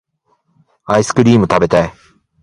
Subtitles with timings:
[0.85, 1.93] アイスクリームたべたい